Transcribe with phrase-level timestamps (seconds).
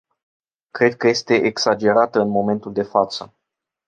[0.71, 3.33] Cred că este exagerată în momentul de față.